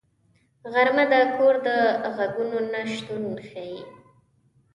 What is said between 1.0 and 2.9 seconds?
د کور د غږونو نه